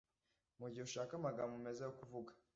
mugihe 0.59 0.83
ushaka 0.89 1.11
amagambo 1.15 1.53
meza 1.65 1.81
yo 1.87 1.93
kuvuga 1.99 2.31